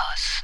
[0.00, 0.42] Campus.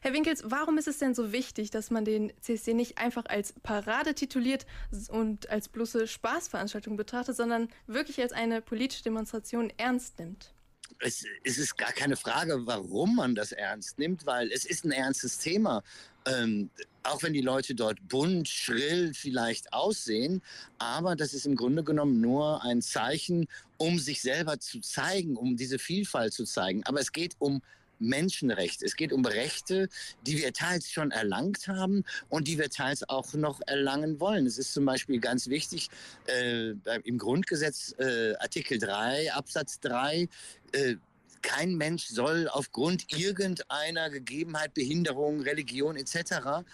[0.00, 3.54] Herr Winkels, warum ist es denn so wichtig, dass man den CSD nicht einfach als
[3.62, 4.66] Parade tituliert
[5.08, 10.52] und als bloße Spaßveranstaltung betrachtet, sondern wirklich als eine politische Demonstration ernst nimmt?
[10.98, 14.90] Es, es, ist gar keine Frage, warum man das ernst nimmt, weil es ist ein
[14.90, 15.82] ernstes Thema.
[16.26, 16.70] Ähm,
[17.04, 20.42] auch wenn die Leute dort bunt, schrill vielleicht aussehen,
[20.78, 23.48] aber das ist im Grunde genommen nur ein Zeichen,
[23.78, 26.84] um sich selber zu zeigen, um diese Vielfalt zu zeigen.
[26.84, 27.62] Aber es geht um
[28.02, 28.84] Menschenrechte.
[28.84, 29.88] Es geht um Rechte,
[30.26, 34.46] die wir teils schon erlangt haben und die wir teils auch noch erlangen wollen.
[34.46, 35.88] Es ist zum Beispiel ganz wichtig,
[36.26, 40.28] äh, im Grundgesetz äh, Artikel 3, Absatz 3,
[40.72, 40.96] äh,
[41.42, 46.64] kein Mensch soll aufgrund irgendeiner Gegebenheit, Behinderung, Religion etc.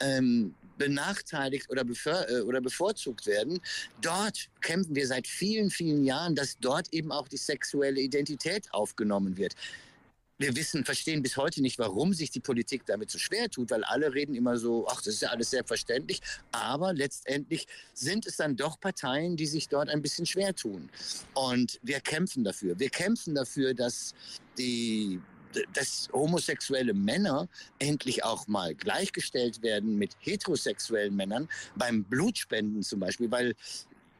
[0.00, 3.60] Ähm, benachteiligt oder, äh, oder bevorzugt werden.
[4.00, 9.36] Dort kämpfen wir seit vielen, vielen Jahren, dass dort eben auch die sexuelle Identität aufgenommen
[9.36, 9.54] wird
[10.38, 13.84] wir wissen, verstehen bis heute nicht, warum sich die Politik damit so schwer tut, weil
[13.84, 16.20] alle reden immer so, ach, das ist ja alles selbstverständlich.
[16.52, 20.88] Aber letztendlich sind es dann doch Parteien, die sich dort ein bisschen schwer tun.
[21.34, 22.78] Und wir kämpfen dafür.
[22.78, 24.14] Wir kämpfen dafür, dass
[24.56, 25.20] die
[25.72, 33.30] dass homosexuelle Männer endlich auch mal gleichgestellt werden mit heterosexuellen Männern beim Blutspenden zum Beispiel,
[33.30, 33.54] weil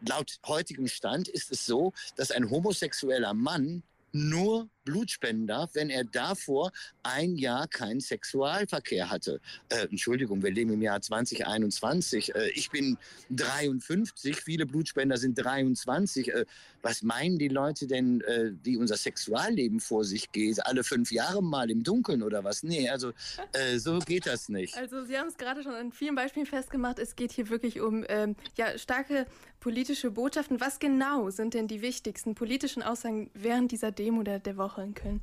[0.08, 3.82] laut heutigem Stand ist es so, dass ein homosexueller Mann
[4.12, 6.72] nur Blut spenden darf, wenn er davor
[7.02, 9.38] ein Jahr keinen Sexualverkehr hatte.
[9.68, 12.34] Äh, Entschuldigung, wir leben im Jahr 2021.
[12.34, 12.96] Äh, ich bin
[13.30, 16.32] 53, viele Blutspender sind 23.
[16.32, 16.46] Äh,
[16.80, 20.64] was meinen die Leute denn, äh, wie unser Sexualleben vor sich geht?
[20.64, 22.62] Alle fünf Jahre mal im Dunkeln oder was?
[22.62, 23.12] Nee, also
[23.52, 24.76] äh, so geht das nicht.
[24.76, 26.98] Also Sie haben es gerade schon an vielen Beispielen festgemacht.
[26.98, 29.26] Es geht hier wirklich um ähm, ja, starke
[29.60, 30.60] politische Botschaften.
[30.60, 34.77] Was genau sind denn die wichtigsten politischen Aussagen während dieser Demo der, der Woche?
[34.82, 35.20] In Köln?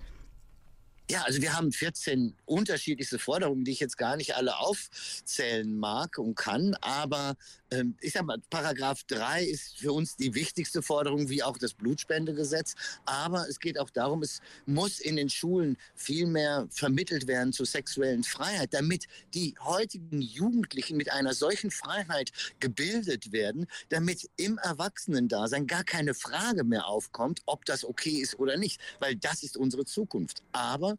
[1.08, 6.17] Ja, also wir haben 14 unterschiedlichste Forderungen, die ich jetzt gar nicht alle aufzählen mag
[6.17, 6.73] und kann.
[6.81, 7.36] Aber
[7.70, 11.75] ähm, ich sag mal, Paragraph 3 ist für uns die wichtigste Forderung, wie auch das
[11.75, 12.74] Blutspendegesetz.
[13.06, 17.68] Aber es geht auch darum, es muss in den Schulen viel mehr vermittelt werden zur
[17.68, 25.68] sexuellen Freiheit, damit die heutigen Jugendlichen mit einer solchen Freiheit gebildet werden, damit im Erwachsenendasein
[25.68, 28.81] gar keine Frage mehr aufkommt, ob das okay ist oder nicht.
[29.00, 30.41] Weil das ist unsere Zukunft.
[30.51, 30.96] Aber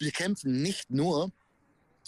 [0.00, 1.30] wir kämpfen nicht nur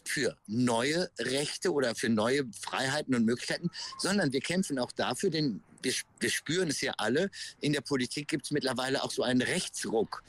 [0.04, 5.62] für neue Rechte oder für neue Freiheiten und Möglichkeiten, sondern wir kämpfen auch dafür, denn
[5.82, 7.30] wir, wir spüren es ja alle,
[7.60, 10.25] in der Politik gibt es mittlerweile auch so einen Rechtsruck.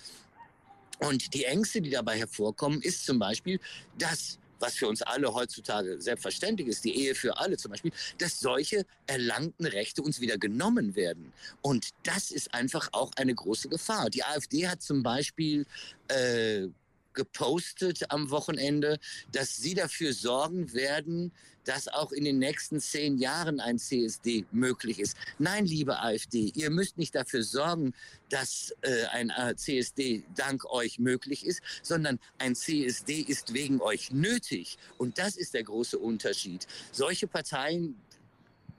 [1.00, 3.59] Und die Ängste, die dabei hervorkommen, ist zum Beispiel,
[3.97, 8.40] dass was für uns alle heutzutage selbstverständlich ist, die Ehe für alle zum Beispiel, dass
[8.40, 11.34] solche erlangten Rechte uns wieder genommen werden.
[11.62, 14.09] Und das ist einfach auch eine große Gefahr.
[14.09, 15.66] Die AfD hat zum Beispiel
[16.07, 16.69] äh,
[17.13, 19.00] gepostet am Wochenende,
[19.31, 21.31] dass sie dafür sorgen werden,
[21.66, 25.16] dass auch in den nächsten zehn Jahren ein CSD möglich ist.
[25.40, 27.94] Nein, liebe AfD, ihr müsst nicht dafür sorgen,
[28.29, 34.12] dass äh, ein äh, CSD dank euch möglich ist, sondern ein CSD ist wegen euch
[34.12, 34.78] nötig.
[34.97, 36.68] Und das ist der große Unterschied.
[36.91, 37.95] Solche Parteien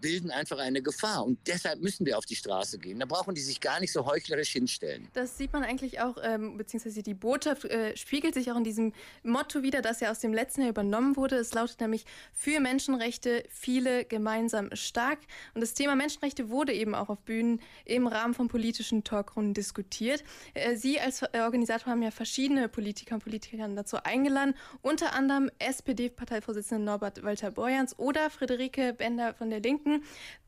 [0.05, 1.25] bilden einfach eine Gefahr.
[1.25, 3.01] Und deshalb müssen wir auf die Straße gehen.
[3.01, 5.09] Da brauchen die sich gar nicht so heuchlerisch hinstellen.
[5.15, 8.93] Das sieht man eigentlich auch, ähm, beziehungsweise die Botschaft äh, spiegelt sich auch in diesem
[9.23, 11.37] Motto wieder, das ja aus dem letzten Jahr übernommen wurde.
[11.37, 12.05] Es lautet nämlich
[12.35, 15.21] für Menschenrechte, viele gemeinsam stark.
[15.55, 20.23] Und das Thema Menschenrechte wurde eben auch auf Bühnen im Rahmen von politischen Talkrunden diskutiert.
[20.53, 25.51] Äh, Sie als äh, Organisator haben ja verschiedene Politiker und Politikerinnen dazu eingeladen, unter anderem
[25.61, 29.94] SPD-Parteivorsitzende Norbert Walter-Borjans oder Friederike Bender von der Linken.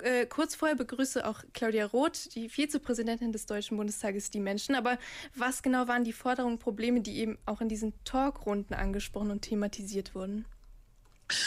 [0.03, 4.75] Äh, kurz vorher begrüße auch Claudia Roth, die Vizepräsidentin des Deutschen Bundestages, die Menschen.
[4.75, 4.99] Aber
[5.34, 10.15] was genau waren die Forderungen, Probleme, die eben auch in diesen Talkrunden angesprochen und thematisiert
[10.15, 10.45] wurden?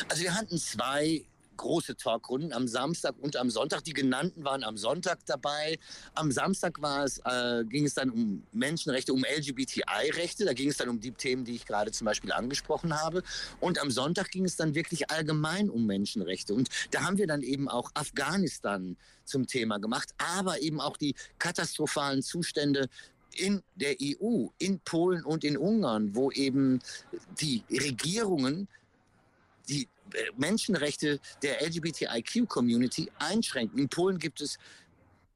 [0.10, 1.24] Also wir hatten zwei
[1.60, 3.84] große Talkrunden am Samstag und am Sonntag.
[3.84, 5.78] Die genannten waren am Sonntag dabei.
[6.16, 10.46] Am Samstag war es, äh, ging es dann um Menschenrechte, um LGBTI-Rechte.
[10.46, 13.24] Da ging es dann um die Themen, die ich gerade zum Beispiel angesprochen habe.
[13.60, 16.54] Und am Sonntag ging es dann wirklich allgemein um Menschenrechte.
[16.54, 21.14] Und da haben wir dann eben auch Afghanistan zum Thema gemacht, aber eben auch die
[21.38, 22.88] katastrophalen Zustände
[23.36, 26.80] in der EU, in Polen und in Ungarn, wo eben
[27.40, 28.68] die Regierungen
[29.70, 33.80] die äh, Menschenrechte der LGBTIQ-Community einschränken.
[33.80, 34.58] In Polen gibt es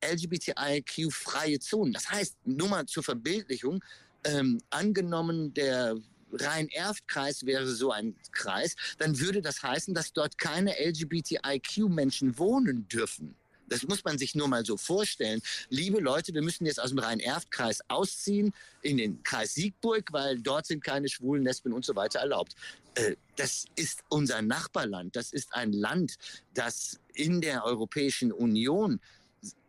[0.03, 1.93] LGBTIQ-freie Zonen.
[1.93, 3.83] Das heißt, nur mal zur Verbildlichung,
[4.25, 5.95] ähm, angenommen der
[6.33, 13.35] Rhein-Erft-Kreis wäre so ein Kreis, dann würde das heißen, dass dort keine LGBTIQ-Menschen wohnen dürfen.
[13.69, 15.41] Das muss man sich nur mal so vorstellen.
[15.69, 20.65] Liebe Leute, wir müssen jetzt aus dem Rhein-Erft-Kreis ausziehen in den Kreis Siegburg, weil dort
[20.65, 22.55] sind keine Schwulen, Lesben und so weiter erlaubt.
[22.95, 25.15] Äh, das ist unser Nachbarland.
[25.15, 26.17] Das ist ein Land,
[26.53, 28.99] das in der Europäischen Union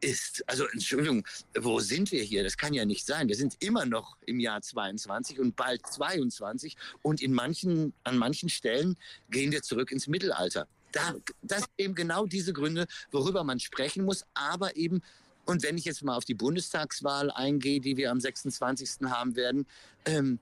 [0.00, 0.44] ist.
[0.46, 1.26] Also Entschuldigung,
[1.58, 2.44] wo sind wir hier?
[2.44, 3.28] Das kann ja nicht sein.
[3.28, 8.48] Wir sind immer noch im Jahr 22 und bald 22 und in manchen, an manchen
[8.48, 8.96] Stellen
[9.30, 10.68] gehen wir zurück ins Mittelalter.
[10.94, 15.02] Da, das eben genau diese Gründe, worüber man sprechen muss, aber eben
[15.46, 19.10] und wenn ich jetzt mal auf die Bundestagswahl eingehe, die wir am 26.
[19.10, 19.66] haben werden,
[20.06, 20.38] ähm,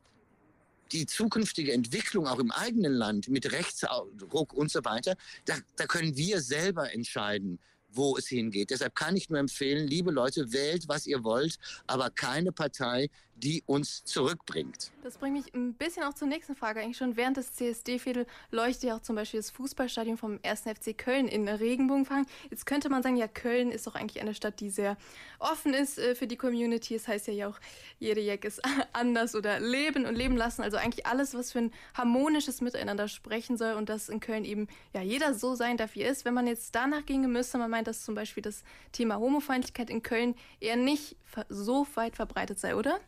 [0.93, 5.17] die zukünftige Entwicklung auch im eigenen Land mit Rechtsruck und so weiter,
[5.47, 7.59] da, da können wir selber entscheiden,
[7.93, 8.71] wo es hingeht.
[8.71, 13.11] Deshalb kann ich nur empfehlen, liebe Leute, wählt, was ihr wollt, aber keine Partei,
[13.43, 14.93] die uns zurückbringt.
[15.03, 16.81] Das bringt mich ein bisschen auch zur nächsten Frage.
[16.81, 20.61] Eigentlich schon während des CSD-Viertel leuchtet ja auch zum Beispiel das Fußballstadion vom 1.
[20.61, 22.27] FC Köln in Regenbogenfarben.
[22.51, 24.97] Jetzt könnte man sagen, ja, Köln ist doch eigentlich eine Stadt, die sehr
[25.41, 26.95] offen ist äh, für die Community.
[26.95, 27.59] Es das heißt ja auch,
[27.99, 28.61] jede Jack ist
[28.93, 30.63] anders oder leben und leben lassen.
[30.63, 34.69] Also eigentlich alles, was für ein harmonisches Miteinander sprechen soll und das in Köln eben
[34.95, 36.25] ja jeder so sein darf, wie er ist.
[36.25, 38.63] Wenn man jetzt danach ginge, müsste man meinen, dass zum Beispiel das
[38.93, 41.17] Thema Homofeindlichkeit in Köln eher nicht
[41.49, 43.01] so weit verbreitet sei, oder?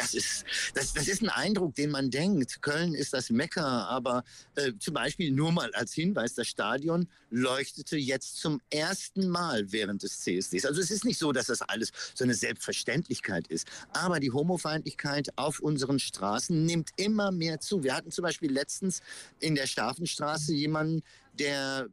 [0.00, 0.44] das ist,
[0.74, 2.62] das, das ist ein Eindruck, den man denkt.
[2.62, 4.24] Köln ist das Mekka, aber
[4.54, 10.02] äh, zum Beispiel nur mal als Hinweis, das Stadion leuchtete jetzt zum ersten Mal während
[10.02, 10.64] des CSDs.
[10.64, 13.68] Also es ist nicht so, dass das alles so eine Selbstverständlichkeit ist.
[13.92, 17.82] Aber die Homofeindlichkeit auf unseren Straßen nimmt immer mehr zu.
[17.82, 19.00] Wir hatten zum Beispiel letztens
[19.38, 21.02] in der Stafenstraße jemanden,
[21.34, 21.88] der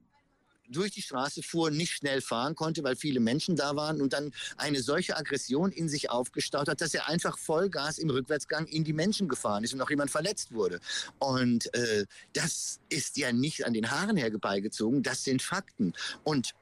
[0.69, 4.31] durch die Straße fuhr, nicht schnell fahren konnte, weil viele Menschen da waren und dann
[4.57, 8.93] eine solche Aggression in sich aufgestaut hat, dass er einfach Vollgas im Rückwärtsgang in die
[8.93, 10.79] Menschen gefahren ist und auch jemand verletzt wurde.
[11.19, 15.93] Und äh, das ist ja nicht an den Haaren herbeigezogen, das sind Fakten.
[16.23, 16.53] Und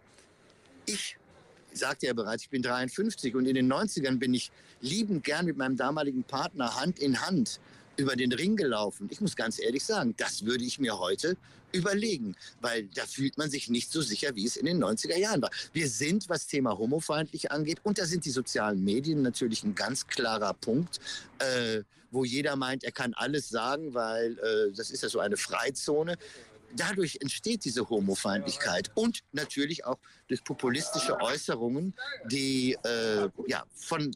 [0.85, 1.17] ich
[1.73, 5.57] sagte ja bereits, ich bin 53 und in den 90ern bin ich liebend gern mit
[5.57, 7.59] meinem damaligen Partner Hand in Hand
[7.97, 9.07] über den Ring gelaufen.
[9.11, 11.37] Ich muss ganz ehrlich sagen, das würde ich mir heute
[11.71, 15.41] überlegen, weil da fühlt man sich nicht so sicher, wie es in den 90er Jahren
[15.41, 15.51] war.
[15.73, 20.07] Wir sind, was Thema homofeindlich angeht, und da sind die sozialen Medien natürlich ein ganz
[20.07, 20.99] klarer Punkt,
[21.39, 21.81] äh,
[22.11, 26.17] wo jeder meint, er kann alles sagen, weil äh, das ist ja so eine Freizone
[26.75, 31.93] dadurch entsteht diese Homofeindlichkeit und natürlich auch durch populistische Äußerungen,
[32.25, 34.11] die äh, ja, von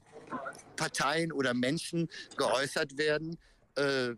[0.75, 3.37] Parteien oder Menschen geäußert werden,
[3.79, 4.15] äh,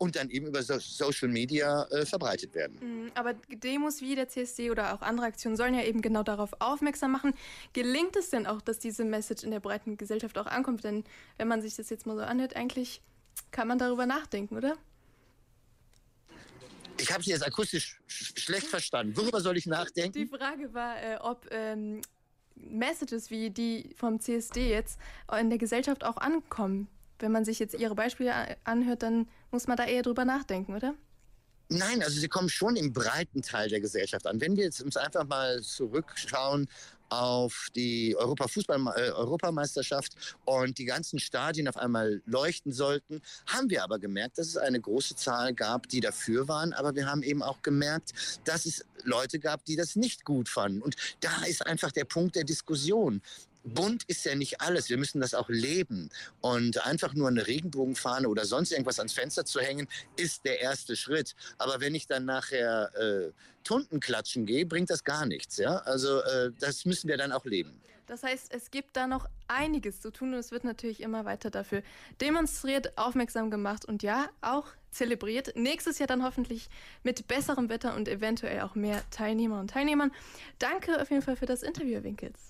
[0.00, 2.78] und dann eben über so Social Media äh, verbreitet werden.
[2.80, 6.52] Mhm, aber Demos wie der CSD oder auch andere Aktionen sollen ja eben genau darauf
[6.58, 7.34] aufmerksam machen.
[7.74, 10.84] Gelingt es denn auch, dass diese Message in der breiten Gesellschaft auch ankommt?
[10.84, 11.04] Denn
[11.36, 13.02] wenn man sich das jetzt mal so anhört, eigentlich
[13.50, 14.74] kann man darüber nachdenken, oder?
[16.98, 19.14] Ich habe Sie jetzt akustisch sch schlecht verstanden.
[19.18, 20.18] Worüber soll ich nachdenken?
[20.18, 22.00] Die Frage war, äh, ob ähm,
[22.54, 24.98] Messages wie die vom CSD jetzt
[25.38, 26.88] in der Gesellschaft auch ankommen
[27.22, 30.94] wenn man sich jetzt Ihre Beispiele anhört, dann muss man da eher drüber nachdenken, oder?
[31.72, 34.40] Nein, also sie kommen schon im breiten Teil der Gesellschaft an.
[34.40, 36.68] Wenn wir jetzt uns einfach mal zurückschauen
[37.10, 43.84] auf die Europafußball äh, Europameisterschaft und die ganzen Stadien auf einmal leuchten sollten, haben wir
[43.84, 47.42] aber gemerkt, dass es eine große Zahl gab, die dafür waren, aber wir haben eben
[47.42, 48.12] auch gemerkt,
[48.44, 50.82] dass es Leute gab, die das nicht gut fanden.
[50.82, 53.22] Und da ist einfach der Punkt der Diskussion
[53.64, 54.88] bunt ist ja nicht alles.
[54.88, 56.10] Wir müssen das auch leben.
[56.40, 60.96] Und einfach nur eine Regenbogenfahne oder sonst irgendwas ans Fenster zu hängen, ist der erste
[60.96, 61.34] Schritt.
[61.58, 63.32] Aber wenn ich dann nachher äh,
[63.64, 65.56] Tunden klatschen gehe, bringt das gar nichts.
[65.58, 65.78] Ja?
[65.78, 67.80] Also äh, das müssen wir dann auch leben.
[68.06, 71.48] Das heißt, es gibt da noch einiges zu tun und es wird natürlich immer weiter
[71.48, 71.82] dafür
[72.20, 75.54] demonstriert, aufmerksam gemacht und ja, auch zelebriert.
[75.54, 76.68] Nächstes Jahr dann hoffentlich
[77.04, 80.10] mit besserem Wetter und eventuell auch mehr Teilnehmer und Teilnehmern.
[80.58, 82.49] Danke auf jeden Fall für das Interview, Winkels